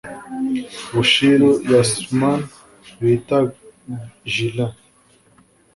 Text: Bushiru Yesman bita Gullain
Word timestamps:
Bushiru 0.93 1.49
Yesman 1.71 2.39
bita 3.01 3.39
Gullain 4.31 4.73